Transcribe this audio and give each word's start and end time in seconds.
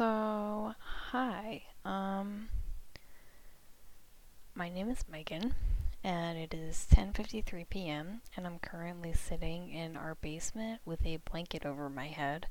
So, 0.00 0.74
hi. 1.10 1.64
Um 1.84 2.48
my 4.54 4.70
name 4.70 4.88
is 4.88 5.04
Megan 5.06 5.54
and 6.02 6.38
it 6.38 6.54
is 6.54 6.86
10:53 6.90 7.68
p.m. 7.68 8.22
and 8.34 8.46
I'm 8.46 8.60
currently 8.60 9.12
sitting 9.12 9.68
in 9.68 9.98
our 9.98 10.14
basement 10.14 10.80
with 10.86 11.04
a 11.04 11.18
blanket 11.30 11.66
over 11.66 11.90
my 11.90 12.06
head 12.06 12.46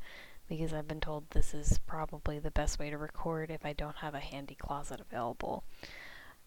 because 0.48 0.74
I've 0.74 0.88
been 0.88 1.02
told 1.02 1.32
this 1.32 1.56
is 1.56 1.80
probably 1.88 2.38
the 2.38 2.52
best 2.52 2.78
way 2.78 2.92
to 2.92 3.00
record 3.00 3.50
if 3.50 3.66
I 3.66 3.74
don't 3.74 3.98
have 3.98 4.14
a 4.14 4.20
handy 4.20 4.54
closet 4.54 5.02
available. 5.02 5.64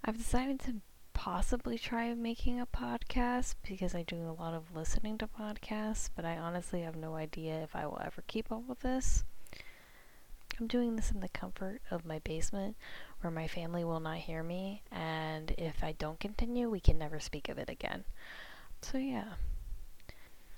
I've 0.05 0.19
decided 0.19 0.61
to 0.61 0.77
possibly 1.15 1.79
try 1.79 2.15
making 2.15 2.61
a 2.61 2.67
podcast 2.67 3.57
because 3.69 3.97
I 3.97 4.05
do 4.05 4.19
a 4.19 4.39
lot 4.41 4.55
of 4.55 4.73
listening 4.73 5.19
to 5.19 5.27
podcasts, 5.27 6.11
but 6.15 6.25
I 6.25 6.37
honestly 6.37 6.83
have 6.83 6.95
no 6.95 7.17
idea 7.17 7.61
if 7.61 7.75
I 7.75 7.87
will 7.87 8.01
ever 8.05 8.23
keep 8.29 8.53
up 8.53 8.69
with 8.69 8.79
this. 8.83 9.25
I'm 10.63 10.69
doing 10.69 10.95
this 10.95 11.11
in 11.11 11.19
the 11.19 11.29
comfort 11.29 11.81
of 11.91 12.05
my 12.05 12.21
basement 12.21 12.77
where 13.21 13.33
my 13.33 13.49
family 13.49 13.83
will 13.83 13.99
not 13.99 14.19
hear 14.19 14.45
me, 14.45 14.83
and 14.93 15.51
if 15.59 15.83
I 15.83 15.91
don't 15.91 16.21
continue, 16.21 16.71
we 16.71 16.79
can 16.79 16.99
never 16.99 17.19
speak 17.19 17.49
of 17.49 17.59
it 17.59 17.69
again. 17.69 18.05
So, 18.81 18.97
yeah. 18.97 19.25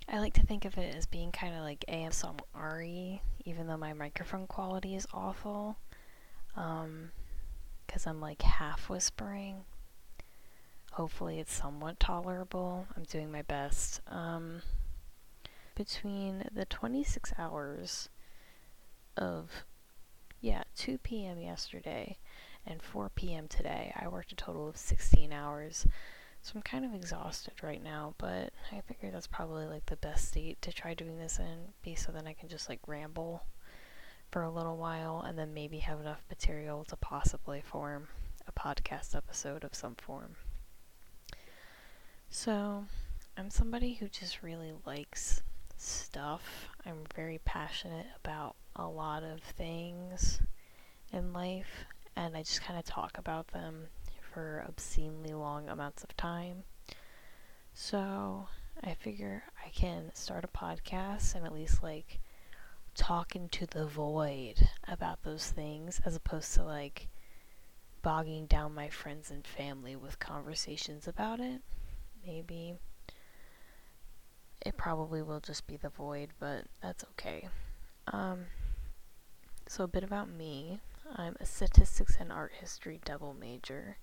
I 0.06 0.18
like 0.18 0.34
to 0.34 0.44
think 0.44 0.66
of 0.66 0.76
it 0.76 0.94
as 0.94 1.06
being 1.06 1.32
kind 1.32 1.54
of 1.54 1.62
like 1.62 1.86
ASMR 1.88 3.20
even 3.46 3.66
though 3.66 3.78
my 3.78 3.94
microphone 3.94 4.46
quality 4.46 4.94
is 4.94 5.06
awful. 5.14 5.78
Um, 6.54 7.10
because 7.86 8.06
I'm 8.06 8.20
like 8.20 8.42
half 8.42 8.90
whispering. 8.90 9.64
Hopefully, 10.92 11.40
it's 11.40 11.54
somewhat 11.54 11.98
tolerable. 11.98 12.86
I'm 12.94 13.04
doing 13.04 13.32
my 13.32 13.40
best. 13.40 14.02
Um, 14.08 14.60
between 15.74 16.44
the 16.54 16.66
26 16.66 17.32
hours 17.38 18.10
of, 19.16 19.64
yeah, 20.44 20.62
2 20.76 20.98
p.m. 20.98 21.40
yesterday 21.40 22.18
and 22.66 22.82
4 22.82 23.10
p.m. 23.14 23.48
today, 23.48 23.94
I 23.96 24.08
worked 24.08 24.30
a 24.30 24.36
total 24.36 24.68
of 24.68 24.76
16 24.76 25.32
hours. 25.32 25.86
So 26.42 26.52
I'm 26.54 26.62
kind 26.62 26.84
of 26.84 26.92
exhausted 26.94 27.54
right 27.62 27.82
now, 27.82 28.14
but 28.18 28.52
I 28.70 28.82
figure 28.82 29.10
that's 29.10 29.26
probably 29.26 29.64
like 29.64 29.86
the 29.86 29.96
best 29.96 30.28
state 30.28 30.60
to 30.60 30.70
try 30.70 30.92
doing 30.92 31.16
this 31.16 31.38
in, 31.38 31.72
be 31.82 31.94
so 31.94 32.12
then 32.12 32.26
I 32.26 32.34
can 32.34 32.50
just 32.50 32.68
like 32.68 32.80
ramble 32.86 33.44
for 34.30 34.42
a 34.42 34.50
little 34.50 34.76
while 34.76 35.24
and 35.26 35.38
then 35.38 35.54
maybe 35.54 35.78
have 35.78 36.00
enough 36.00 36.20
material 36.28 36.84
to 36.90 36.96
possibly 36.96 37.62
form 37.62 38.08
a 38.46 38.52
podcast 38.52 39.16
episode 39.16 39.64
of 39.64 39.74
some 39.74 39.94
form. 39.94 40.36
So, 42.28 42.84
I'm 43.38 43.48
somebody 43.48 43.94
who 43.94 44.08
just 44.08 44.42
really 44.42 44.72
likes 44.84 45.40
stuff. 45.76 46.68
I'm 46.86 47.04
very 47.14 47.38
passionate 47.44 48.06
about 48.22 48.56
a 48.76 48.86
lot 48.86 49.22
of 49.22 49.40
things 49.42 50.40
in 51.12 51.32
life, 51.32 51.86
and 52.16 52.36
I 52.36 52.42
just 52.42 52.62
kind 52.62 52.78
of 52.78 52.84
talk 52.84 53.18
about 53.18 53.48
them 53.48 53.86
for 54.32 54.64
obscenely 54.68 55.32
long 55.32 55.68
amounts 55.68 56.02
of 56.04 56.16
time. 56.16 56.64
So, 57.72 58.48
I 58.82 58.94
figure 58.94 59.44
I 59.64 59.70
can 59.70 60.10
start 60.14 60.44
a 60.44 60.48
podcast 60.48 61.34
and 61.34 61.44
at 61.46 61.52
least 61.52 61.82
like 61.82 62.20
talk 62.94 63.34
into 63.34 63.66
the 63.66 63.86
void 63.86 64.68
about 64.86 65.22
those 65.22 65.50
things 65.50 66.00
as 66.04 66.14
opposed 66.16 66.54
to 66.54 66.64
like 66.64 67.08
bogging 68.02 68.46
down 68.46 68.74
my 68.74 68.88
friends 68.88 69.30
and 69.30 69.46
family 69.46 69.96
with 69.96 70.18
conversations 70.18 71.08
about 71.08 71.40
it. 71.40 71.62
Maybe 72.26 72.74
it 74.64 74.76
probably 74.76 75.22
will 75.22 75.40
just 75.40 75.66
be 75.66 75.76
the 75.76 75.90
void, 75.90 76.30
but 76.40 76.64
that's 76.82 77.04
okay. 77.12 77.48
Um, 78.08 78.46
so, 79.66 79.84
a 79.84 79.88
bit 79.88 80.04
about 80.04 80.28
me 80.28 80.80
I'm 81.16 81.36
a 81.40 81.46
statistics 81.46 82.16
and 82.18 82.32
art 82.32 82.52
history 82.58 83.00
double 83.04 83.34
major 83.34 83.98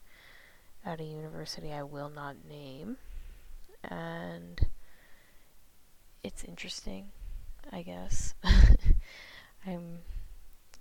at 0.86 1.00
a 1.00 1.04
university 1.04 1.72
I 1.72 1.84
will 1.84 2.10
not 2.10 2.36
name, 2.48 2.98
and 3.84 4.60
it's 6.24 6.44
interesting, 6.44 7.12
I 7.72 7.82
guess. 7.82 8.34
I'm 9.66 10.00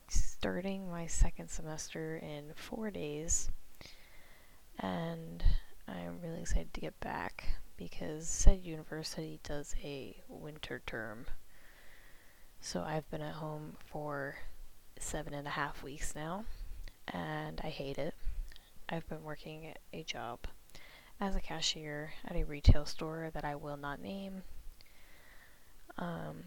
starting 0.09 0.91
my 0.91 1.06
second 1.06 1.50
semester 1.50 2.16
in 2.16 2.53
four 2.54 2.91
days, 2.91 3.50
and 4.78 5.43
I'm 5.88 6.21
really 6.22 6.41
excited 6.43 6.72
to 6.75 6.81
get 6.81 6.99
back 7.00 7.49
because 7.80 8.28
said 8.28 8.60
university 8.62 9.41
does 9.42 9.74
a 9.82 10.14
winter 10.28 10.82
term. 10.86 11.24
So 12.60 12.82
I've 12.82 13.10
been 13.10 13.22
at 13.22 13.36
home 13.36 13.76
for 13.86 14.36
seven 14.98 15.32
and 15.32 15.46
a 15.46 15.50
half 15.50 15.82
weeks 15.82 16.14
now, 16.14 16.44
and 17.08 17.58
I 17.64 17.68
hate 17.68 17.96
it. 17.96 18.14
I've 18.91 19.08
been 19.08 19.22
working 19.22 19.72
a 19.94 20.02
job 20.02 20.41
as 21.20 21.34
a 21.34 21.41
cashier 21.41 22.12
at 22.26 22.36
a 22.36 22.44
retail 22.44 22.84
store 22.84 23.30
that 23.32 23.46
I 23.46 23.54
will 23.54 23.78
not 23.78 23.98
name. 23.98 24.42
Um, 25.97 26.44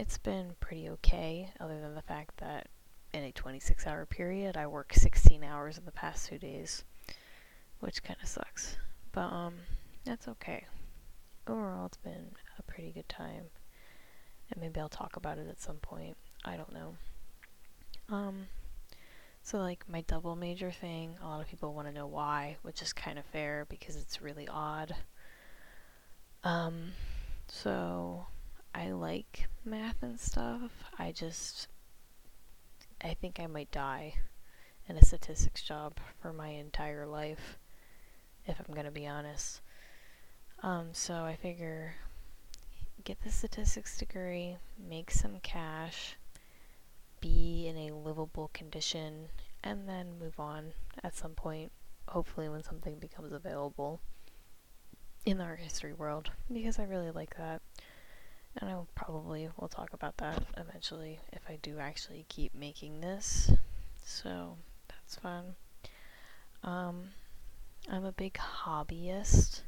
it's 0.00 0.18
been 0.18 0.56
pretty 0.58 0.88
okay, 0.90 1.52
other 1.60 1.80
than 1.80 1.94
the 1.94 2.02
fact 2.02 2.38
that 2.38 2.66
in 3.14 3.22
a 3.22 3.30
26 3.30 3.86
hour 3.86 4.04
period, 4.04 4.56
I 4.56 4.66
work 4.66 4.94
16 4.94 5.44
hours 5.44 5.78
in 5.78 5.84
the 5.84 5.92
past 5.92 6.28
two 6.28 6.38
days, 6.38 6.82
which 7.78 8.02
kind 8.02 8.18
of 8.20 8.28
sucks. 8.28 8.76
But, 9.12 9.32
um, 9.32 9.54
that's 10.04 10.28
okay. 10.28 10.66
Overall, 11.46 11.86
it's 11.86 11.96
been 11.96 12.32
a 12.58 12.62
pretty 12.62 12.92
good 12.92 13.08
time. 13.08 13.44
And 14.50 14.60
maybe 14.60 14.80
I'll 14.80 14.88
talk 14.88 15.16
about 15.16 15.38
it 15.38 15.48
at 15.48 15.60
some 15.60 15.76
point. 15.76 16.16
I 16.44 16.56
don't 16.56 16.72
know. 16.72 16.94
Um, 18.08 18.46
so, 19.42 19.58
like, 19.58 19.88
my 19.88 20.02
double 20.02 20.36
major 20.36 20.70
thing, 20.70 21.16
a 21.22 21.26
lot 21.26 21.40
of 21.40 21.48
people 21.48 21.74
want 21.74 21.88
to 21.88 21.94
know 21.94 22.06
why, 22.06 22.58
which 22.62 22.82
is 22.82 22.92
kind 22.92 23.18
of 23.18 23.24
fair 23.24 23.66
because 23.68 23.96
it's 23.96 24.20
really 24.20 24.46
odd. 24.46 24.94
Um, 26.44 26.92
so, 27.48 28.26
I 28.74 28.90
like 28.90 29.48
math 29.64 30.02
and 30.02 30.20
stuff. 30.20 30.70
I 30.98 31.12
just, 31.12 31.68
I 33.02 33.14
think 33.14 33.40
I 33.40 33.46
might 33.46 33.70
die 33.70 34.14
in 34.88 34.96
a 34.96 35.04
statistics 35.04 35.62
job 35.62 35.98
for 36.20 36.32
my 36.32 36.48
entire 36.48 37.06
life, 37.06 37.58
if 38.46 38.60
I'm 38.60 38.74
going 38.74 38.86
to 38.86 38.92
be 38.92 39.06
honest. 39.06 39.61
Um, 40.62 40.88
so 40.92 41.24
I 41.24 41.34
figure 41.34 41.94
get 43.04 43.20
the 43.22 43.30
statistics 43.30 43.98
degree, 43.98 44.56
make 44.88 45.10
some 45.10 45.40
cash, 45.42 46.16
be 47.20 47.66
in 47.66 47.76
a 47.76 47.94
livable 47.94 48.50
condition, 48.52 49.28
and 49.64 49.88
then 49.88 50.18
move 50.20 50.38
on 50.38 50.72
at 51.02 51.16
some 51.16 51.32
point, 51.32 51.72
hopefully, 52.08 52.48
when 52.48 52.62
something 52.62 52.98
becomes 52.98 53.32
available 53.32 54.00
in 55.24 55.38
the 55.38 55.44
art 55.44 55.60
history 55.60 55.92
world, 55.92 56.30
because 56.52 56.78
I 56.78 56.84
really 56.84 57.10
like 57.10 57.36
that. 57.36 57.60
And 58.58 58.68
I 58.70 58.76
probably 58.94 59.48
will 59.56 59.68
talk 59.68 59.92
about 59.94 60.18
that 60.18 60.42
eventually 60.56 61.18
if 61.32 61.40
I 61.48 61.58
do 61.62 61.78
actually 61.78 62.26
keep 62.28 62.54
making 62.54 63.00
this. 63.00 63.50
So 64.04 64.56
that's 64.88 65.16
fun. 65.16 65.54
Um, 66.62 67.04
I'm 67.90 68.04
a 68.04 68.12
big 68.12 68.34
hobbyist. 68.64 69.62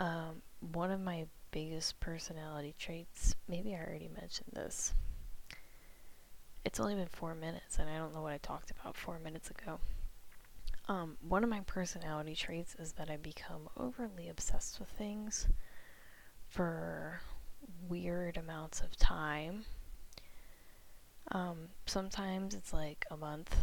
Um, 0.00 0.40
one 0.72 0.90
of 0.90 1.00
my 1.00 1.26
biggest 1.50 2.00
personality 2.00 2.74
traits, 2.78 3.36
maybe 3.46 3.74
I 3.74 3.80
already 3.80 4.08
mentioned 4.08 4.48
this. 4.54 4.94
It's 6.64 6.80
only 6.80 6.94
been 6.94 7.08
four 7.08 7.34
minutes, 7.34 7.78
and 7.78 7.88
I 7.88 7.98
don't 7.98 8.14
know 8.14 8.22
what 8.22 8.32
I 8.32 8.38
talked 8.38 8.70
about 8.70 8.96
four 8.96 9.18
minutes 9.18 9.50
ago. 9.50 9.78
Um, 10.88 11.18
one 11.20 11.44
of 11.44 11.50
my 11.50 11.60
personality 11.66 12.34
traits 12.34 12.74
is 12.76 12.92
that 12.92 13.10
I 13.10 13.18
become 13.18 13.68
overly 13.76 14.30
obsessed 14.30 14.80
with 14.80 14.88
things 14.88 15.46
for 16.48 17.20
weird 17.86 18.38
amounts 18.38 18.80
of 18.80 18.96
time. 18.96 19.66
Um, 21.30 21.68
sometimes 21.84 22.54
it's 22.54 22.72
like 22.72 23.04
a 23.10 23.18
month, 23.18 23.54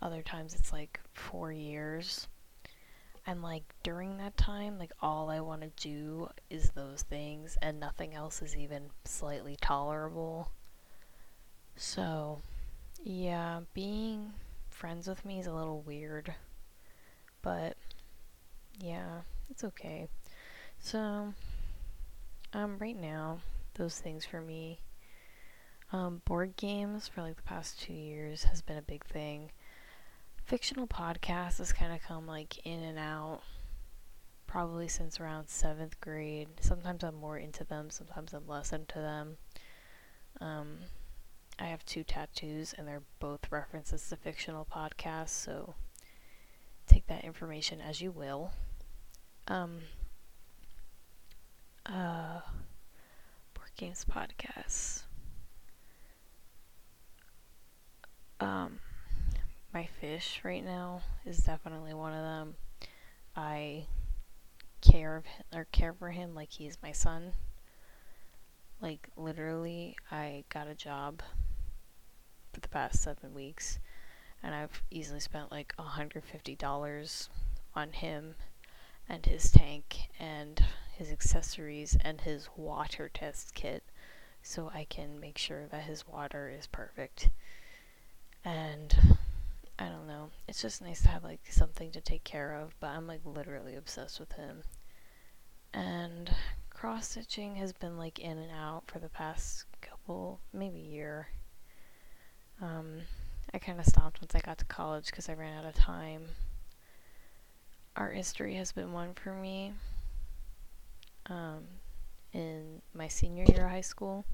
other 0.00 0.22
times 0.22 0.54
it's 0.54 0.72
like 0.72 0.98
four 1.12 1.52
years. 1.52 2.26
And 3.26 3.42
like 3.42 3.64
during 3.82 4.18
that 4.18 4.36
time, 4.36 4.78
like 4.78 4.92
all 5.00 5.30
I 5.30 5.40
want 5.40 5.62
to 5.62 5.88
do 5.88 6.28
is 6.50 6.70
those 6.70 7.02
things, 7.02 7.56
and 7.62 7.80
nothing 7.80 8.14
else 8.14 8.42
is 8.42 8.56
even 8.56 8.90
slightly 9.04 9.56
tolerable. 9.60 10.50
So, 11.76 12.42
yeah, 13.02 13.60
being 13.72 14.32
friends 14.68 15.08
with 15.08 15.24
me 15.24 15.40
is 15.40 15.46
a 15.46 15.54
little 15.54 15.80
weird, 15.80 16.34
but 17.42 17.76
yeah, 18.78 19.22
it's 19.50 19.64
okay. 19.64 20.08
So, 20.78 21.32
um, 22.52 22.76
right 22.78 22.98
now, 22.98 23.38
those 23.74 23.98
things 23.98 24.24
for 24.24 24.40
me. 24.40 24.80
Um, 25.92 26.22
board 26.24 26.56
games 26.56 27.06
for 27.06 27.22
like 27.22 27.36
the 27.36 27.42
past 27.42 27.80
two 27.80 27.92
years 27.92 28.44
has 28.44 28.62
been 28.62 28.76
a 28.76 28.82
big 28.82 29.04
thing. 29.04 29.50
Fictional 30.44 30.86
podcasts 30.86 31.58
has 31.58 31.72
kind 31.72 31.92
of 31.92 32.02
come 32.02 32.26
like 32.26 32.64
in 32.66 32.82
and 32.82 32.98
out 32.98 33.40
probably 34.46 34.88
since 34.88 35.18
around 35.18 35.48
seventh 35.48 35.98
grade. 36.00 36.48
Sometimes 36.60 37.02
I'm 37.02 37.14
more 37.14 37.38
into 37.38 37.64
them, 37.64 37.90
sometimes 37.90 38.32
I'm 38.32 38.46
less 38.46 38.72
into 38.72 38.98
them. 38.98 39.36
Um, 40.40 40.78
I 41.58 41.64
have 41.64 41.84
two 41.84 42.04
tattoos, 42.04 42.74
and 42.76 42.86
they're 42.86 43.02
both 43.20 43.50
references 43.50 44.08
to 44.08 44.16
fictional 44.16 44.66
podcasts, 44.66 45.30
so 45.30 45.74
take 46.86 47.06
that 47.06 47.24
information 47.24 47.80
as 47.80 48.00
you 48.00 48.10
will. 48.10 48.52
Um, 49.48 49.78
uh, 51.86 52.40
board 53.54 53.70
games 53.76 54.04
podcasts. 54.10 55.02
Um, 58.40 58.80
my 59.74 59.84
fish 60.00 60.40
right 60.44 60.64
now 60.64 61.02
is 61.26 61.38
definitely 61.38 61.92
one 61.92 62.12
of 62.12 62.22
them. 62.22 62.54
I 63.34 63.86
care 64.80 65.16
of 65.16 65.26
him, 65.26 65.44
or 65.52 65.64
care 65.72 65.92
for 65.92 66.12
him 66.12 66.32
like 66.32 66.52
he's 66.52 66.78
my 66.80 66.92
son. 66.92 67.32
Like 68.80 69.08
literally, 69.16 69.96
I 70.12 70.44
got 70.48 70.68
a 70.68 70.76
job 70.76 71.22
for 72.52 72.60
the 72.60 72.68
past 72.68 73.02
seven 73.02 73.34
weeks, 73.34 73.80
and 74.44 74.54
I've 74.54 74.80
easily 74.92 75.18
spent 75.18 75.50
like 75.50 75.74
$150 75.76 77.28
on 77.74 77.92
him 77.92 78.36
and 79.08 79.26
his 79.26 79.50
tank 79.50 79.96
and 80.20 80.62
his 80.96 81.10
accessories 81.10 81.98
and 82.00 82.20
his 82.20 82.48
water 82.56 83.10
test 83.12 83.54
kit 83.54 83.82
so 84.40 84.70
I 84.72 84.84
can 84.84 85.18
make 85.18 85.36
sure 85.36 85.66
that 85.66 85.82
his 85.82 86.06
water 86.06 86.48
is 86.48 86.68
perfect. 86.68 87.30
And 88.44 88.94
I 89.78 89.88
don't 89.88 90.06
know. 90.06 90.30
It's 90.46 90.62
just 90.62 90.82
nice 90.82 91.02
to 91.02 91.08
have 91.08 91.24
like 91.24 91.40
something 91.50 91.90
to 91.92 92.00
take 92.00 92.24
care 92.24 92.54
of, 92.54 92.74
but 92.80 92.88
I'm 92.88 93.06
like 93.06 93.20
literally 93.24 93.74
obsessed 93.74 94.20
with 94.20 94.32
him. 94.32 94.62
And 95.72 96.30
cross 96.70 97.08
stitching 97.08 97.56
has 97.56 97.72
been 97.72 97.98
like 97.98 98.18
in 98.20 98.38
and 98.38 98.52
out 98.52 98.84
for 98.86 99.00
the 99.00 99.08
past 99.08 99.64
couple, 99.80 100.40
maybe 100.52 100.78
year. 100.78 101.28
Um, 102.62 103.00
I 103.52 103.58
kind 103.58 103.80
of 103.80 103.86
stopped 103.86 104.20
once 104.20 104.34
I 104.34 104.40
got 104.40 104.58
to 104.58 104.64
college 104.66 105.06
because 105.06 105.28
I 105.28 105.34
ran 105.34 105.58
out 105.58 105.64
of 105.64 105.74
time. 105.74 106.22
Art 107.96 108.14
history 108.14 108.54
has 108.54 108.72
been 108.72 108.92
one 108.92 109.14
for 109.14 109.32
me. 109.32 109.72
Um, 111.26 111.64
in 112.32 112.82
my 112.92 113.08
senior 113.08 113.44
year 113.48 113.64
of 113.64 113.70
high 113.70 113.80
school, 113.80 114.24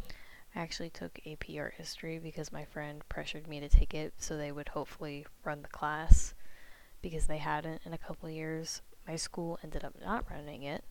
I 0.55 0.61
actually 0.61 0.91
took 0.91 1.21
AP 1.27 1.45
art 1.57 1.75
history 1.77 2.19
because 2.19 2.53
my 2.53 2.65
friend 2.65 3.03
pressured 3.09 3.47
me 3.47 3.61
to 3.61 3.69
take 3.69 3.95
it 3.95 4.15
so 4.19 4.37
they 4.37 4.53
would 4.53 4.71
hopefully 4.71 5.27
run 5.45 5.63
the 5.63 5.69
class 5.69 6.35
because 7.03 7.27
they 7.27 7.39
hadn't 7.39 7.83
in 7.85 7.93
a 7.93 7.99
couple 7.99 8.29
years. 8.29 8.83
My 9.07 9.17
school 9.17 9.59
ended 9.63 9.85
up 9.85 9.95
not 10.05 10.31
running 10.31 10.65
it 10.65 10.85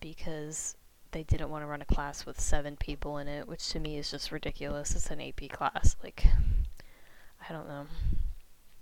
because 0.00 0.76
they 1.12 1.24
didn't 1.24 1.50
want 1.50 1.62
to 1.62 1.66
run 1.66 1.82
a 1.82 1.86
class 1.86 2.24
with 2.24 2.40
seven 2.40 2.76
people 2.76 3.18
in 3.18 3.26
it, 3.26 3.48
which 3.48 3.68
to 3.70 3.80
me 3.80 3.98
is 3.98 4.10
just 4.10 4.30
ridiculous. 4.30 4.94
It's 4.94 5.10
an 5.10 5.20
AP 5.20 5.50
class. 5.50 5.96
Like, 6.02 6.24
I 7.48 7.52
don't 7.52 7.68
know. 7.68 7.86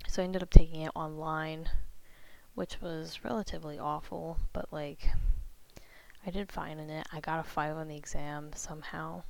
So 0.07 0.21
I 0.21 0.25
ended 0.25 0.43
up 0.43 0.51
taking 0.51 0.81
it 0.81 0.91
online, 0.95 1.69
which 2.53 2.81
was 2.81 3.23
relatively 3.23 3.79
awful, 3.79 4.37
but 4.53 4.71
like, 4.71 5.09
I 6.25 6.31
did 6.31 6.51
fine 6.51 6.77
in 6.79 6.89
it. 6.89 7.07
I 7.11 7.19
got 7.19 7.39
a 7.39 7.43
5 7.43 7.77
on 7.77 7.87
the 7.87 7.97
exam 7.97 8.51
somehow. 8.53 9.23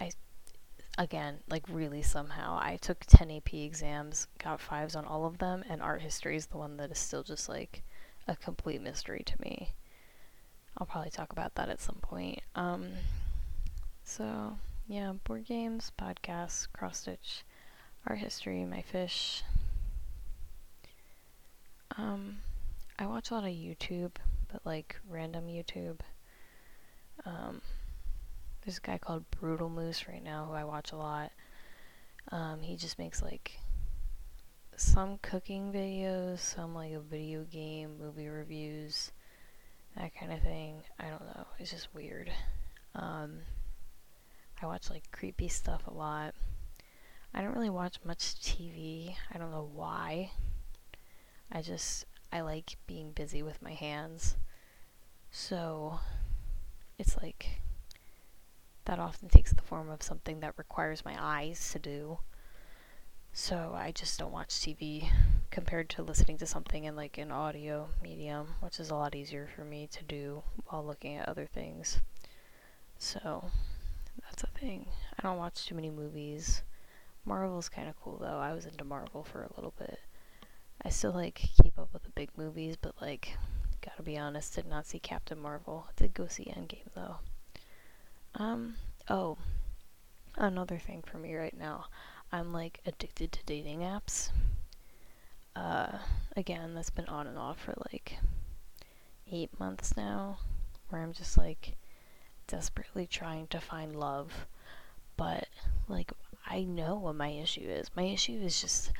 I, 0.00 0.10
again, 0.98 1.40
like 1.48 1.64
really 1.68 2.02
somehow, 2.02 2.58
I 2.60 2.78
took 2.80 3.04
10 3.06 3.30
AP 3.30 3.54
exams, 3.54 4.26
got 4.42 4.60
5s 4.60 4.96
on 4.96 5.04
all 5.04 5.26
of 5.26 5.38
them, 5.38 5.64
and 5.68 5.82
art 5.82 6.02
history 6.02 6.36
is 6.36 6.46
the 6.46 6.58
one 6.58 6.76
that 6.78 6.90
is 6.90 6.98
still 6.98 7.22
just 7.22 7.48
like 7.48 7.82
a 8.28 8.36
complete 8.36 8.80
mystery 8.80 9.22
to 9.26 9.40
me. 9.40 9.70
I'll 10.78 10.86
probably 10.86 11.10
talk 11.10 11.32
about 11.32 11.54
that 11.56 11.68
at 11.68 11.80
some 11.80 11.98
point. 12.00 12.40
Um, 12.54 12.88
so, 14.04 14.58
yeah, 14.88 15.12
board 15.24 15.44
games, 15.46 15.92
podcasts, 15.98 16.66
cross 16.72 17.00
stitch, 17.00 17.44
art 18.06 18.18
history, 18.18 18.64
my 18.64 18.82
fish. 18.82 19.42
Um, 21.96 22.38
I 22.98 23.06
watch 23.06 23.30
a 23.30 23.34
lot 23.34 23.44
of 23.44 23.50
YouTube, 23.50 24.12
but 24.50 24.64
like 24.64 24.96
random 25.08 25.46
YouTube. 25.46 26.00
Um, 27.24 27.60
there's 28.64 28.78
a 28.78 28.80
guy 28.80 28.98
called 28.98 29.30
Brutal 29.30 29.68
Moose 29.68 30.06
right 30.08 30.22
now 30.22 30.46
who 30.46 30.54
I 30.54 30.64
watch 30.64 30.92
a 30.92 30.96
lot. 30.96 31.32
Um, 32.30 32.62
he 32.62 32.76
just 32.76 32.98
makes 32.98 33.22
like 33.22 33.58
some 34.76 35.18
cooking 35.22 35.72
videos, 35.72 36.38
some 36.38 36.74
like 36.74 36.92
a 36.92 37.00
video 37.00 37.44
game, 37.44 37.98
movie 37.98 38.28
reviews, 38.28 39.10
that 39.96 40.14
kind 40.14 40.32
of 40.32 40.40
thing. 40.40 40.82
I 40.98 41.08
don't 41.08 41.26
know. 41.26 41.46
It's 41.58 41.70
just 41.70 41.94
weird. 41.94 42.30
Um, 42.94 43.38
I 44.62 44.66
watch 44.66 44.90
like 44.90 45.10
creepy 45.10 45.48
stuff 45.48 45.86
a 45.88 45.92
lot. 45.92 46.34
I 47.34 47.40
don't 47.40 47.54
really 47.54 47.70
watch 47.70 47.96
much 48.04 48.40
TV. 48.40 49.14
I 49.32 49.38
don't 49.38 49.50
know 49.50 49.68
why. 49.74 50.30
I 51.50 51.62
just 51.62 52.06
I 52.32 52.42
like 52.42 52.76
being 52.86 53.10
busy 53.12 53.42
with 53.42 53.60
my 53.60 53.72
hands. 53.72 54.36
So 55.30 55.98
it's 56.98 57.16
like 57.20 57.62
that 58.84 58.98
often 58.98 59.28
takes 59.28 59.52
the 59.52 59.62
form 59.62 59.90
of 59.90 60.02
something 60.02 60.40
that 60.40 60.58
requires 60.58 61.04
my 61.04 61.16
eyes 61.18 61.70
to 61.72 61.78
do. 61.78 62.18
So 63.32 63.72
I 63.74 63.92
just 63.92 64.18
don't 64.18 64.32
watch 64.32 64.50
TV 64.50 65.08
compared 65.50 65.88
to 65.90 66.02
listening 66.02 66.36
to 66.38 66.46
something 66.46 66.84
in 66.84 66.96
like 66.96 67.16
an 67.16 67.30
audio 67.30 67.88
medium, 68.02 68.56
which 68.60 68.78
is 68.78 68.90
a 68.90 68.94
lot 68.94 69.14
easier 69.14 69.48
for 69.54 69.64
me 69.64 69.88
to 69.92 70.04
do 70.04 70.42
while 70.66 70.84
looking 70.84 71.16
at 71.16 71.28
other 71.28 71.46
things. 71.46 72.00
So 72.98 73.50
that's 74.22 74.42
a 74.42 74.58
thing. 74.58 74.86
I 75.18 75.22
don't 75.22 75.38
watch 75.38 75.66
too 75.66 75.74
many 75.74 75.90
movies. 75.90 76.62
Marvel's 77.24 77.68
kind 77.68 77.88
of 77.88 78.00
cool 78.02 78.18
though. 78.18 78.38
I 78.38 78.52
was 78.52 78.66
into 78.66 78.84
Marvel 78.84 79.24
for 79.24 79.42
a 79.42 79.52
little 79.56 79.72
bit. 79.78 80.00
I 80.84 80.90
still 80.90 81.12
like 81.12 81.36
keep 81.62 81.78
up 81.78 81.92
with 81.92 82.02
the 82.02 82.10
big 82.10 82.30
movies, 82.36 82.76
but 82.80 83.00
like, 83.00 83.36
gotta 83.80 84.02
be 84.02 84.18
honest, 84.18 84.54
did 84.54 84.66
not 84.66 84.86
see 84.86 84.98
Captain 84.98 85.38
Marvel. 85.38 85.86
Did 85.96 86.12
go 86.12 86.26
see 86.26 86.44
Endgame 86.44 86.92
though. 86.94 87.18
Um, 88.34 88.74
oh, 89.08 89.36
another 90.36 90.78
thing 90.78 91.02
for 91.06 91.18
me 91.18 91.34
right 91.34 91.56
now. 91.56 91.86
I'm 92.30 92.52
like 92.52 92.80
addicted 92.86 93.32
to 93.32 93.44
dating 93.44 93.80
apps. 93.80 94.30
Uh, 95.54 95.98
again, 96.36 96.74
that's 96.74 96.90
been 96.90 97.06
on 97.06 97.26
and 97.26 97.36
off 97.36 97.60
for 97.60 97.74
like 97.92 98.18
eight 99.30 99.58
months 99.60 99.96
now, 99.96 100.38
where 100.88 101.02
I'm 101.02 101.12
just 101.12 101.36
like 101.36 101.76
desperately 102.46 103.06
trying 103.06 103.46
to 103.48 103.60
find 103.60 103.94
love. 103.94 104.46
But, 105.16 105.48
like, 105.88 106.10
I 106.46 106.64
know 106.64 106.96
what 106.96 107.14
my 107.14 107.28
issue 107.28 107.60
is. 107.60 107.90
My 107.94 108.04
issue 108.04 108.40
is 108.42 108.60
just 108.60 108.92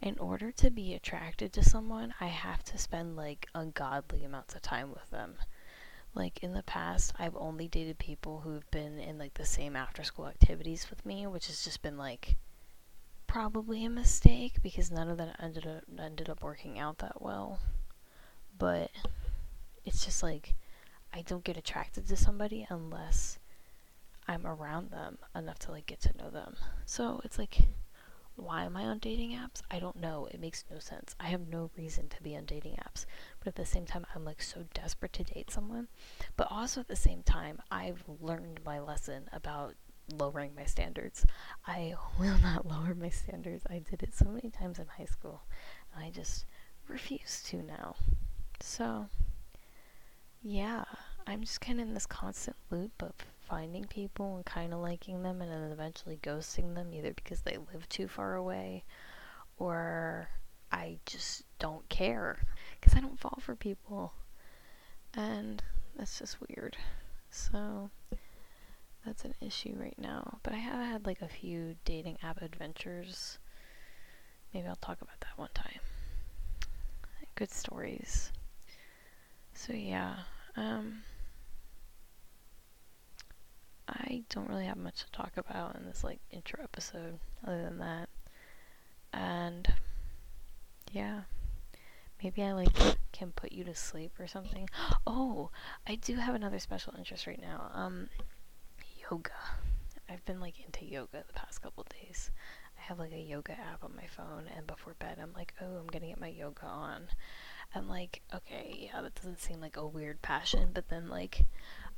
in 0.00 0.18
order 0.18 0.52
to 0.52 0.70
be 0.70 0.94
attracted 0.94 1.52
to 1.52 1.62
someone, 1.62 2.14
I 2.20 2.26
have 2.28 2.64
to 2.64 2.78
spend 2.78 3.16
like 3.16 3.48
ungodly 3.54 4.24
amounts 4.24 4.54
of 4.54 4.62
time 4.62 4.90
with 4.90 5.10
them. 5.10 5.34
Like 6.14 6.42
in 6.42 6.52
the 6.52 6.62
past, 6.62 7.12
I've 7.18 7.36
only 7.36 7.68
dated 7.68 7.98
people 7.98 8.40
who've 8.40 8.68
been 8.70 8.98
in 8.98 9.18
like 9.18 9.34
the 9.34 9.44
same 9.44 9.76
after 9.76 10.02
school 10.02 10.26
activities 10.26 10.88
with 10.90 11.04
me, 11.06 11.26
which 11.26 11.46
has 11.46 11.62
just 11.62 11.82
been 11.82 11.96
like 11.96 12.36
probably 13.26 13.84
a 13.84 13.90
mistake 13.90 14.62
because 14.62 14.90
none 14.90 15.08
of 15.08 15.18
that 15.18 15.36
ended 15.40 15.66
up 15.66 15.84
ended 15.98 16.28
up 16.28 16.42
working 16.42 16.78
out 16.78 16.98
that 16.98 17.22
well. 17.22 17.60
But 18.58 18.90
it's 19.84 20.04
just 20.04 20.22
like 20.22 20.54
I 21.12 21.22
don't 21.22 21.44
get 21.44 21.56
attracted 21.56 22.08
to 22.08 22.16
somebody 22.16 22.66
unless 22.68 23.38
I'm 24.26 24.46
around 24.46 24.90
them 24.90 25.18
enough 25.34 25.58
to 25.60 25.70
like 25.72 25.86
get 25.86 26.00
to 26.02 26.16
know 26.16 26.30
them. 26.30 26.56
So 26.84 27.20
it's 27.24 27.38
like 27.38 27.58
why 28.38 28.64
am 28.64 28.76
I 28.76 28.84
on 28.84 28.98
dating 28.98 29.32
apps? 29.32 29.62
I 29.70 29.80
don't 29.80 29.96
know. 29.96 30.28
It 30.30 30.40
makes 30.40 30.64
no 30.70 30.78
sense. 30.78 31.16
I 31.18 31.26
have 31.26 31.48
no 31.48 31.70
reason 31.76 32.08
to 32.08 32.22
be 32.22 32.36
on 32.36 32.44
dating 32.44 32.76
apps. 32.76 33.04
But 33.40 33.48
at 33.48 33.54
the 33.56 33.66
same 33.66 33.86
time, 33.86 34.06
I'm 34.14 34.24
like 34.24 34.42
so 34.42 34.64
desperate 34.74 35.12
to 35.14 35.24
date 35.24 35.50
someone. 35.50 35.88
But 36.36 36.48
also 36.50 36.80
at 36.80 36.88
the 36.88 36.96
same 36.96 37.22
time, 37.22 37.60
I've 37.70 38.02
learned 38.20 38.60
my 38.64 38.80
lesson 38.80 39.28
about 39.32 39.74
lowering 40.18 40.54
my 40.56 40.64
standards. 40.64 41.26
I 41.66 41.94
will 42.18 42.38
not 42.38 42.66
lower 42.70 42.94
my 42.94 43.10
standards. 43.10 43.64
I 43.68 43.82
did 43.90 44.02
it 44.02 44.14
so 44.14 44.26
many 44.26 44.50
times 44.50 44.78
in 44.78 44.86
high 44.86 45.04
school. 45.06 45.42
And 45.94 46.04
I 46.04 46.10
just 46.10 46.46
refuse 46.88 47.42
to 47.48 47.62
now. 47.62 47.96
So, 48.60 49.06
yeah, 50.42 50.84
I'm 51.26 51.42
just 51.42 51.60
kind 51.60 51.80
of 51.80 51.88
in 51.88 51.94
this 51.94 52.06
constant 52.06 52.56
loop 52.70 53.02
of 53.02 53.12
finding 53.48 53.84
people 53.84 54.36
and 54.36 54.44
kind 54.44 54.72
of 54.72 54.80
liking 54.80 55.22
them 55.22 55.40
and 55.40 55.50
then 55.50 55.70
eventually 55.70 56.18
ghosting 56.22 56.74
them 56.74 56.92
either 56.92 57.12
because 57.14 57.40
they 57.42 57.56
live 57.72 57.88
too 57.88 58.08
far 58.08 58.34
away 58.34 58.84
or 59.58 60.28
I 60.70 60.98
just 61.06 61.44
don't 61.58 61.88
care 61.88 62.44
because 62.80 62.96
I 62.96 63.00
don't 63.00 63.18
fall 63.18 63.38
for 63.40 63.54
people. 63.56 64.12
And 65.14 65.62
that's 65.96 66.18
just 66.18 66.38
weird. 66.48 66.76
So 67.30 67.90
that's 69.04 69.24
an 69.24 69.34
issue 69.40 69.74
right 69.78 69.98
now. 69.98 70.38
But 70.42 70.52
I 70.52 70.58
have 70.58 70.84
had 70.86 71.06
like 71.06 71.22
a 71.22 71.28
few 71.28 71.76
dating 71.84 72.18
app 72.22 72.42
adventures. 72.42 73.38
Maybe 74.52 74.66
I'll 74.66 74.76
talk 74.76 75.00
about 75.02 75.20
that 75.20 75.36
one 75.38 75.50
time. 75.54 75.80
Good 77.34 77.50
stories. 77.50 78.32
So 79.54 79.72
yeah, 79.72 80.16
um 80.56 81.02
I 83.88 84.22
don't 84.28 84.48
really 84.48 84.66
have 84.66 84.76
much 84.76 85.04
to 85.04 85.10
talk 85.12 85.32
about 85.36 85.76
in 85.76 85.86
this 85.86 86.04
like 86.04 86.20
intro 86.30 86.62
episode 86.62 87.18
other 87.46 87.62
than 87.62 87.78
that. 87.78 88.08
And 89.12 89.72
yeah. 90.92 91.22
Maybe 92.22 92.42
I 92.42 92.52
like 92.52 92.72
can 93.12 93.32
put 93.32 93.52
you 93.52 93.64
to 93.64 93.74
sleep 93.74 94.12
or 94.18 94.26
something. 94.26 94.68
Oh, 95.06 95.50
I 95.86 95.94
do 95.94 96.16
have 96.16 96.34
another 96.34 96.58
special 96.58 96.94
interest 96.96 97.26
right 97.26 97.40
now. 97.40 97.70
Um 97.74 98.08
yoga. 99.10 99.30
I've 100.08 100.24
been 100.24 100.40
like 100.40 100.54
into 100.64 100.84
yoga 100.84 101.24
the 101.26 101.32
past 101.32 101.62
couple 101.62 101.84
days. 102.02 102.30
I 102.78 102.82
have 102.82 102.98
like 102.98 103.12
a 103.12 103.20
yoga 103.20 103.52
app 103.52 103.82
on 103.84 103.96
my 103.96 104.06
phone 104.06 104.44
and 104.56 104.66
before 104.66 104.94
bed 104.98 105.18
I'm 105.20 105.32
like, 105.34 105.54
"Oh, 105.60 105.76
I'm 105.76 105.86
going 105.86 106.02
to 106.02 106.08
get 106.08 106.20
my 106.20 106.28
yoga 106.28 106.66
on." 106.66 107.08
And 107.74 107.88
like, 107.88 108.22
okay, 108.34 108.74
yeah, 108.78 109.02
that 109.02 109.14
doesn't 109.14 109.40
seem 109.40 109.60
like 109.60 109.76
a 109.76 109.86
weird 109.86 110.22
passion, 110.22 110.70
but 110.72 110.88
then 110.88 111.08
like 111.08 111.44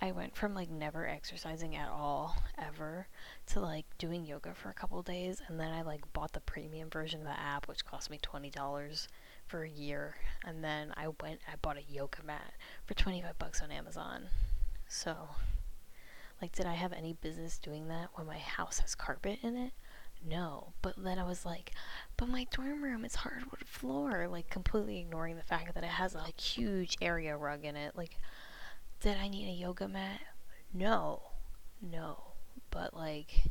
I 0.02 0.12
went 0.12 0.34
from 0.36 0.54
like 0.54 0.70
never 0.70 1.06
exercising 1.06 1.76
at 1.76 1.88
all 1.88 2.36
ever 2.56 3.06
to 3.48 3.60
like 3.60 3.84
doing 3.98 4.24
yoga 4.24 4.54
for 4.54 4.70
a 4.70 4.74
couple 4.74 5.02
days 5.02 5.42
and 5.46 5.60
then 5.60 5.72
I 5.72 5.82
like 5.82 6.10
bought 6.12 6.32
the 6.32 6.40
premium 6.40 6.88
version 6.88 7.20
of 7.20 7.26
the 7.26 7.38
app 7.38 7.68
which 7.68 7.84
cost 7.84 8.10
me 8.10 8.18
$20 8.18 9.08
for 9.50 9.64
a 9.64 9.68
year 9.68 10.14
and 10.44 10.62
then 10.62 10.92
I 10.96 11.08
went 11.20 11.40
I 11.50 11.56
bought 11.60 11.76
a 11.76 11.92
yoga 11.92 12.22
mat 12.24 12.54
for 12.86 12.94
25 12.94 13.36
bucks 13.36 13.60
on 13.60 13.72
Amazon. 13.72 14.28
So 14.86 15.16
like 16.40 16.52
did 16.52 16.66
I 16.66 16.74
have 16.74 16.92
any 16.92 17.14
business 17.14 17.58
doing 17.58 17.88
that 17.88 18.10
when 18.14 18.28
my 18.28 18.38
house 18.38 18.78
has 18.78 18.94
carpet 18.94 19.40
in 19.42 19.56
it? 19.56 19.72
No. 20.24 20.72
But 20.82 21.02
then 21.02 21.18
I 21.18 21.24
was 21.24 21.44
like, 21.44 21.72
but 22.16 22.28
my 22.28 22.46
dorm 22.52 22.84
room 22.84 23.04
is 23.04 23.16
hardwood 23.16 23.64
floor, 23.66 24.28
like 24.28 24.48
completely 24.50 25.00
ignoring 25.00 25.34
the 25.34 25.42
fact 25.42 25.74
that 25.74 25.82
it 25.82 25.90
has 25.90 26.14
a 26.14 26.18
like, 26.18 26.38
huge 26.38 26.96
area 27.02 27.36
rug 27.36 27.64
in 27.64 27.74
it. 27.74 27.96
Like 27.96 28.18
did 29.00 29.16
I 29.16 29.26
need 29.26 29.48
a 29.48 29.60
yoga 29.60 29.88
mat? 29.88 30.20
No. 30.72 31.22
No. 31.82 32.22
But 32.70 32.94
like 32.94 33.48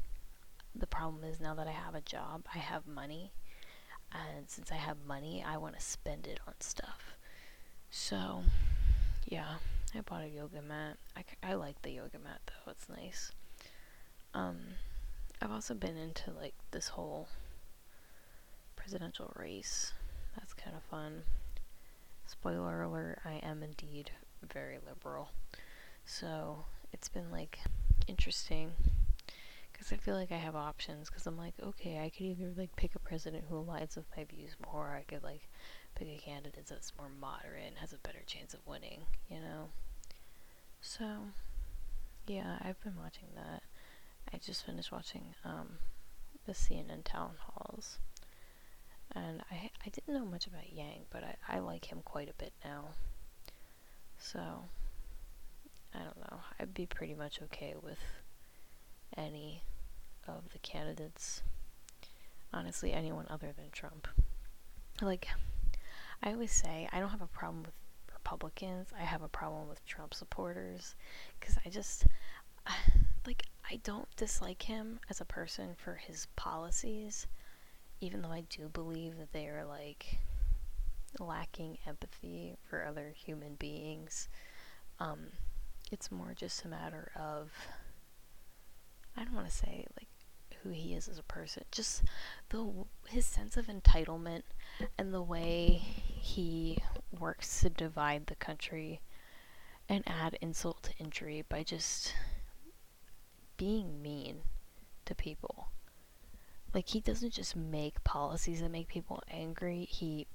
the 0.74 0.88
problem 0.88 1.26
is 1.26 1.42
now 1.42 1.56
that 1.56 1.68
I 1.68 1.72
have 1.72 1.94
a 1.94 2.02
job, 2.02 2.46
I 2.56 2.60
have 2.60 2.88
money. 2.88 3.34
And 4.12 4.50
since 4.50 4.72
I 4.72 4.76
have 4.76 4.98
money, 5.08 5.44
I 5.46 5.58
want 5.58 5.76
to 5.76 5.82
spend 5.82 6.28
it 6.28 6.40
on 6.48 6.54
stuff. 6.60 7.16
So, 7.92 8.44
yeah, 9.28 9.56
I 9.96 10.02
bought 10.02 10.24
a 10.24 10.28
yoga 10.28 10.62
mat. 10.62 10.98
I, 11.16 11.24
I 11.44 11.54
like 11.54 11.82
the 11.82 11.92
yoga 11.92 12.20
mat 12.24 12.42
though, 12.48 12.72
it's 12.72 12.90
nice. 12.90 13.32
Um, 14.34 14.58
I've 15.42 15.52
also 15.52 15.74
been 15.74 15.98
into 15.98 16.32
like 16.32 16.54
this 16.72 16.90
whole 16.90 17.28
presidential 18.76 19.32
race. 19.36 19.94
That's 20.38 20.54
kind 20.54 20.76
of 20.76 20.84
fun. 20.84 21.24
Spoiler 22.26 22.84
alert, 22.84 23.20
I 23.26 23.40
am 23.44 23.64
indeed 23.64 24.12
very 24.54 24.78
liberal. 24.88 25.30
So 26.06 26.66
it's 26.94 27.10
been 27.10 27.32
like 27.32 27.60
interesting 28.08 28.72
because 29.80 29.94
I 29.94 29.98
feel 29.98 30.16
like 30.16 30.34
I 30.34 30.38
have 30.38 30.58
options 30.58 31.10
because 31.10 31.26
I'm 31.26 31.38
like, 31.38 31.54
okay, 31.64 32.00
I 32.04 32.10
could 32.10 32.26
either 32.26 32.52
like 32.58 32.76
pick 32.76 32.96
a 32.96 33.00
president 33.00 33.46
who 33.48 33.56
aligns 33.56 33.96
with 33.96 34.06
my 34.18 34.26
views 34.26 34.58
more, 34.66 34.88
or 34.88 34.96
I 34.98 35.04
could 35.04 35.24
like 35.24 35.48
pick 35.96 36.10
a 36.10 36.18
candidate 36.18 36.66
that's 36.68 36.92
more 36.98 37.08
moderate 37.22 37.64
and 37.66 37.78
has 37.78 37.94
a 37.94 37.98
better 37.98 38.20
chance 38.26 38.54
of 38.54 38.60
winning, 38.68 39.04
you 39.30 39.38
know? 39.38 39.70
So, 40.82 41.06
yeah, 42.28 42.58
I've 42.62 42.82
been 42.84 42.98
watching 43.02 43.30
that. 43.36 43.64
I 44.34 44.38
just 44.38 44.66
finished 44.66 44.92
watching 44.92 45.34
um, 45.46 45.70
the 46.46 46.52
CNN 46.52 47.06
town 47.06 47.32
halls. 47.40 48.00
And 49.16 49.42
I 49.50 49.70
I 49.86 49.90
didn't 49.90 50.14
know 50.14 50.26
much 50.26 50.46
about 50.46 50.74
Yang, 50.74 51.06
but 51.10 51.24
I, 51.24 51.36
I 51.48 51.60
like 51.60 51.86
him 51.86 52.02
quite 52.04 52.30
a 52.30 52.34
bit 52.34 52.52
now. 52.66 52.90
So, 54.20 54.42
I 55.96 56.00
don't 56.00 56.18
know. 56.18 56.42
I'd 56.60 56.74
be 56.74 56.86
pretty 56.86 57.14
much 57.14 57.40
okay 57.44 57.76
with 57.82 57.98
any 59.18 59.64
of 60.38 60.52
the 60.52 60.60
candidates. 60.60 61.42
Honestly, 62.54 62.94
anyone 62.94 63.26
other 63.30 63.54
than 63.56 63.70
Trump. 63.72 64.08
Like, 65.02 65.28
I 66.24 66.32
always 66.32 66.52
say, 66.52 66.90
I 66.92 67.00
don't 67.00 67.10
have 67.10 67.22
a 67.22 67.28
problem 67.28 67.64
with 67.64 67.74
Republicans. 68.12 68.90
I 69.00 69.04
have 69.04 69.22
a 69.22 69.28
problem 69.28 69.68
with 69.68 69.86
Trump 69.86 70.14
supporters. 70.14 70.96
Because 71.40 71.58
I 71.66 71.70
just, 71.70 72.06
like, 73.26 73.44
I 73.70 73.80
don't 73.84 74.08
dislike 74.16 74.64
him 74.64 75.00
as 75.10 75.22
a 75.22 75.26
person 75.26 75.76
for 75.78 75.96
his 75.96 76.28
policies. 76.36 77.28
Even 78.02 78.22
though 78.22 78.32
I 78.32 78.44
do 78.50 78.70
believe 78.70 79.18
that 79.18 79.32
they 79.32 79.48
are, 79.48 79.66
like, 79.66 80.18
lacking 81.20 81.78
empathy 81.88 82.56
for 82.64 82.86
other 82.86 83.14
human 83.16 83.56
beings. 83.56 84.30
Um, 85.00 85.28
it's 85.92 86.12
more 86.12 86.34
just 86.36 86.66
a 86.66 86.68
matter 86.68 87.12
of 87.16 87.50
I 89.18 89.24
don't 89.24 89.34
want 89.34 89.50
to 89.50 89.56
say 89.56 89.86
like 90.00 90.09
who 90.64 90.70
he 90.70 90.94
is 90.94 91.08
as 91.08 91.18
a 91.18 91.24
person, 91.24 91.64
just 91.72 92.04
the 92.50 92.72
his 93.08 93.26
sense 93.26 93.58
of 93.58 93.68
entitlement 93.68 94.44
and 94.98 95.14
the 95.14 95.22
way 95.22 95.82
he 96.22 96.78
works 97.18 97.62
to 97.62 97.70
divide 97.70 98.28
the 98.28 98.36
country 98.36 99.02
and 99.88 100.04
add 100.06 100.38
insult 100.42 100.84
to 100.84 100.98
injury 100.98 101.44
by 101.48 101.64
just 101.64 102.14
being 103.58 104.02
mean 104.02 104.42
to 105.06 105.16
people. 105.16 105.70
Like 106.74 106.90
he 106.90 107.00
doesn't 107.00 107.34
just 107.34 107.56
make 107.56 108.04
policies 108.04 108.62
that 108.62 108.70
make 108.70 108.88
people 108.88 109.24
angry, 109.30 109.86
he 109.86 110.28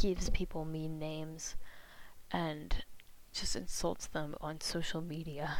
gives 0.00 0.30
people 0.30 0.64
mean 0.64 0.98
names 0.98 1.56
and 2.30 2.84
just 3.32 3.56
insults 3.56 4.06
them 4.06 4.36
on 4.40 4.60
social 4.60 5.00
media, 5.00 5.56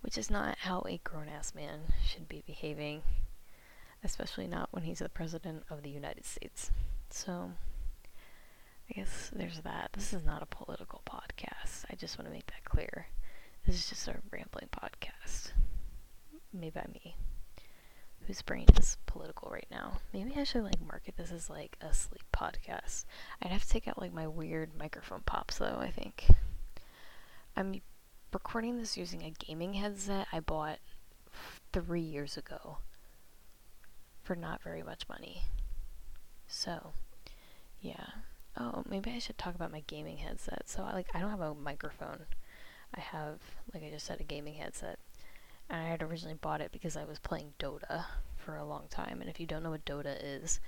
which 0.00 0.18
is 0.18 0.30
not 0.30 0.58
how 0.58 0.82
a 0.88 1.00
grown 1.04 1.28
ass 1.28 1.54
man 1.54 1.92
should 2.04 2.28
be 2.28 2.42
behaving, 2.44 3.02
especially 4.04 4.46
not 4.46 4.68
when 4.70 4.84
he's 4.84 4.98
the 4.98 5.08
president 5.08 5.64
of 5.70 5.82
the 5.82 5.90
United 5.90 6.24
States. 6.24 6.70
So, 7.10 7.50
I 8.90 8.92
guess 8.92 9.30
there's 9.34 9.60
that. 9.60 9.90
This 9.94 10.12
is 10.12 10.24
not 10.24 10.42
a 10.42 10.46
political 10.46 11.00
podcast. 11.06 11.84
I 11.90 11.96
just 11.96 12.18
want 12.18 12.28
to 12.28 12.34
make 12.34 12.46
that 12.46 12.64
clear. 12.64 13.06
This 13.66 13.76
is 13.76 13.88
just 13.88 14.06
a 14.08 14.16
rambling 14.30 14.68
podcast 14.70 15.52
made 16.52 16.74
by 16.74 16.86
me 16.92 17.16
whose 18.26 18.42
brain 18.42 18.66
is 18.78 18.96
political 19.06 19.50
right 19.50 19.66
now. 19.70 19.98
Maybe 20.12 20.34
I 20.36 20.44
should 20.44 20.64
like 20.64 20.80
market 20.86 21.16
this 21.16 21.32
as 21.32 21.50
like 21.50 21.76
a 21.80 21.92
sleep 21.92 22.24
podcast. 22.32 23.04
I'd 23.42 23.50
have 23.50 23.64
to 23.64 23.68
take 23.68 23.88
out 23.88 24.00
like 24.00 24.12
my 24.12 24.26
weird 24.26 24.70
microphone 24.78 25.22
pops 25.26 25.58
though, 25.58 25.78
I 25.80 25.90
think. 25.90 26.26
I'm 27.56 27.80
recording 28.32 28.78
this 28.78 28.96
using 28.96 29.22
a 29.22 29.30
gaming 29.30 29.74
headset 29.74 30.26
I 30.32 30.40
bought 30.40 30.78
three 31.72 32.00
years 32.00 32.36
ago 32.36 32.78
for 34.24 34.34
not 34.34 34.62
very 34.62 34.82
much 34.82 35.08
money. 35.08 35.42
So, 36.48 36.92
yeah. 37.80 38.06
Oh, 38.56 38.82
maybe 38.88 39.10
I 39.10 39.18
should 39.18 39.38
talk 39.38 39.54
about 39.54 39.72
my 39.72 39.84
gaming 39.86 40.18
headset. 40.18 40.62
So, 40.66 40.82
like, 40.82 41.06
I 41.14 41.20
don't 41.20 41.30
have 41.30 41.40
a 41.40 41.54
microphone. 41.54 42.26
I 42.94 43.00
have, 43.00 43.38
like 43.72 43.84
I 43.84 43.90
just 43.90 44.06
said, 44.06 44.20
a 44.20 44.24
gaming 44.24 44.54
headset 44.54 44.98
and 45.70 45.80
I 45.80 45.88
had 45.88 46.02
originally 46.02 46.34
bought 46.34 46.60
it 46.60 46.72
because 46.72 46.96
I 46.96 47.04
was 47.04 47.18
playing 47.18 47.54
Dota 47.58 48.04
for 48.36 48.56
a 48.56 48.64
long 48.64 48.84
time. 48.90 49.20
And 49.20 49.30
if 49.30 49.40
you 49.40 49.46
don't 49.46 49.62
know 49.62 49.70
what 49.70 49.84
Dota 49.84 50.16
is, 50.20 50.60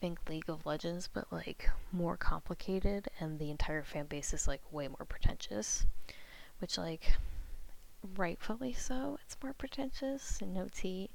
think 0.00 0.18
League 0.28 0.48
of 0.48 0.66
Legends, 0.66 1.08
but 1.12 1.26
like 1.30 1.68
more 1.92 2.16
complicated, 2.16 3.08
and 3.20 3.38
the 3.38 3.50
entire 3.50 3.82
fan 3.82 4.06
base 4.06 4.32
is 4.32 4.48
like 4.48 4.60
way 4.72 4.88
more 4.88 5.06
pretentious. 5.08 5.86
Which, 6.58 6.76
like, 6.76 7.14
rightfully 8.16 8.72
so, 8.72 9.18
it's 9.24 9.36
more 9.42 9.54
pretentious 9.54 10.40
and 10.42 10.52
no 10.52 10.68
tea. 10.72 11.10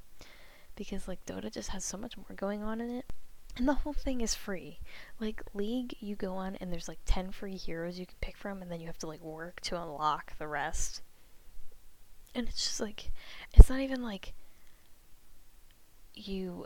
Because, 0.75 1.07
like, 1.07 1.25
Dota 1.25 1.51
just 1.51 1.69
has 1.69 1.83
so 1.85 1.97
much 1.97 2.17
more 2.17 2.35
going 2.35 2.63
on 2.63 2.81
in 2.81 2.89
it. 2.89 3.05
And 3.57 3.67
the 3.67 3.73
whole 3.73 3.93
thing 3.93 4.21
is 4.21 4.35
free. 4.35 4.79
Like, 5.19 5.41
League, 5.53 5.95
you 5.99 6.15
go 6.15 6.33
on 6.33 6.57
and 6.57 6.71
there's 6.71 6.89
like 6.89 6.99
10 7.05 7.31
free 7.31 7.55
heroes 7.55 7.97
you 7.97 8.05
can 8.05 8.17
pick 8.19 8.35
from, 8.35 8.61
and 8.61 8.69
then 8.69 8.81
you 8.81 8.87
have 8.87 8.97
to 8.97 9.07
like 9.07 9.21
work 9.21 9.61
to 9.61 9.81
unlock 9.81 10.37
the 10.37 10.47
rest 10.47 11.01
and 12.35 12.47
it's 12.49 12.63
just 12.63 12.81
like 12.81 13.11
it's 13.53 13.69
not 13.69 13.79
even 13.79 14.03
like 14.03 14.33
you 16.13 16.65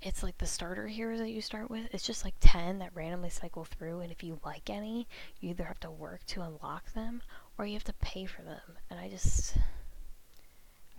it's 0.00 0.22
like 0.22 0.38
the 0.38 0.46
starter 0.46 0.86
heroes 0.86 1.18
that 1.18 1.30
you 1.30 1.40
start 1.40 1.70
with 1.70 1.88
it's 1.92 2.06
just 2.06 2.24
like 2.24 2.34
10 2.40 2.78
that 2.78 2.94
randomly 2.94 3.30
cycle 3.30 3.64
through 3.64 4.00
and 4.00 4.12
if 4.12 4.22
you 4.22 4.38
like 4.44 4.70
any 4.70 5.08
you 5.40 5.50
either 5.50 5.64
have 5.64 5.80
to 5.80 5.90
work 5.90 6.24
to 6.26 6.42
unlock 6.42 6.92
them 6.92 7.22
or 7.56 7.66
you 7.66 7.72
have 7.72 7.84
to 7.84 7.92
pay 7.94 8.26
for 8.26 8.42
them 8.42 8.76
and 8.90 9.00
i 9.00 9.08
just 9.08 9.56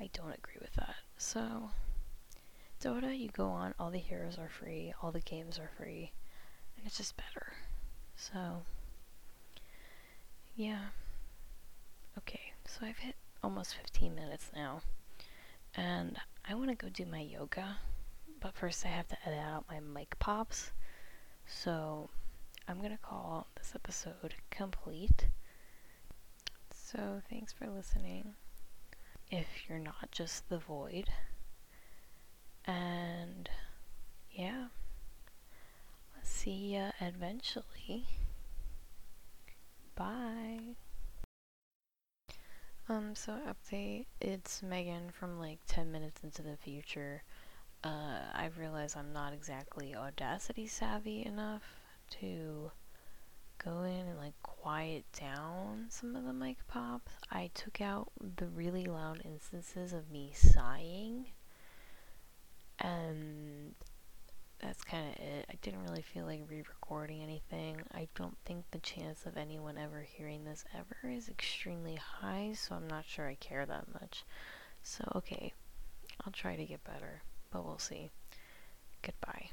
i 0.02 0.10
don't 0.14 0.38
agree 0.38 0.58
with 0.60 0.74
that 0.74 0.96
so 1.18 1.70
dota 2.82 3.18
you 3.18 3.30
go 3.30 3.48
on 3.48 3.74
all 3.80 3.92
the 3.92 3.98
heroes 3.98 4.38
are 4.38 4.50
free 4.50 4.94
all 5.02 5.12
the 5.12 5.20
games 5.22 5.60
are 5.60 5.70
free 5.78 6.12
and 6.78 6.86
it's 6.86 6.98
just 6.98 7.16
better 7.18 7.54
so 8.16 8.64
yeah 10.56 10.86
okay 12.18 12.54
so 12.66 12.86
i've 12.86 12.98
hit 12.98 13.16
almost 13.44 13.76
15 13.76 14.16
minutes 14.16 14.52
now. 14.56 14.82
And 15.76 16.18
I 16.48 16.56
want 16.56 16.70
to 16.70 16.76
go 16.76 16.90
do 16.90 17.06
my 17.06 17.22
yoga, 17.22 17.78
but 18.40 18.56
first 18.56 18.86
I 18.86 18.90
have 18.90 19.08
to 19.10 19.18
edit 19.26 19.40
out 19.40 19.66
my 19.70 19.80
mic 19.80 20.18
pops. 20.20 20.72
So 21.46 22.10
I'm 22.68 22.80
going 22.80 22.92
to 22.92 22.98
call 22.98 23.48
this 23.56 23.74
episode 23.76 24.36
complete. 24.52 25.28
So 26.74 27.22
thanks 27.30 27.54
for 27.54 27.68
listening. 27.68 28.34
if 29.32 29.48
you're 29.68 29.78
not 29.80 30.10
just 30.12 30.50
the 30.50 30.58
void. 30.58 31.06
And 32.70 33.50
yeah, 34.32 34.66
see 36.22 36.76
ya 36.76 36.92
eventually. 37.02 38.06
Bye. 39.96 40.76
Um, 42.88 43.16
so 43.16 43.38
update, 43.48 44.06
it's 44.22 44.62
Megan 44.62 45.10
from 45.12 45.40
like 45.40 45.58
10 45.68 45.92
minutes 45.92 46.22
into 46.24 46.44
the 46.44 46.58
future. 46.58 47.24
Uh, 47.84 48.20
I 48.34 48.50
realize 48.60 48.96
I'm 48.96 49.14
not 49.14 49.34
exactly 49.34 49.96
Audacity 49.96 50.68
savvy 50.68 51.26
enough 51.26 51.64
to 52.22 52.72
go 53.64 53.82
in 53.82 54.08
and 54.08 54.18
like 54.18 54.34
quiet 54.44 55.06
down 55.20 55.88
some 55.90 56.16
of 56.16 56.24
the 56.24 56.34
mic 56.34 56.58
pops. 56.68 57.12
I 57.32 57.50
took 57.56 57.82
out 57.82 58.12
the 58.38 58.48
really 58.48 58.86
loud 58.86 59.22
instances 59.26 59.92
of 59.92 60.12
me 60.12 60.32
sighing, 60.36 61.26
and 62.80 63.74
that's 64.62 64.84
kind 64.84 65.10
of 65.10 65.22
it. 65.22 65.46
I 65.50 65.56
didn't 65.62 65.84
really 65.84 66.02
feel 66.02 66.26
like 66.26 66.42
re 66.50 66.58
recording 66.58 67.22
anything. 67.22 67.78
I 67.94 68.08
don't 68.16 68.38
think 68.46 68.66
the 68.72 68.80
chance 68.80 69.26
of 69.26 69.38
anyone 69.38 69.78
ever 69.78 70.02
hearing 70.02 70.44
this 70.44 70.66
ever 70.74 71.12
is 71.12 71.30
extremely 71.30 71.96
high, 71.96 72.54
so 72.56 72.76
I'm 72.76 72.88
not 72.88 73.06
sure 73.06 73.28
I 73.28 73.36
care 73.36 73.66
that 73.66 73.94
much. 73.94 74.26
So, 74.84 75.04
okay, 75.16 75.54
I'll 76.26 76.34
try 76.34 76.56
to 76.56 76.66
get 76.66 76.84
better, 76.84 77.22
but 77.52 77.66
we'll 77.66 77.80
see. 77.80 78.10
Goodbye. 79.02 79.50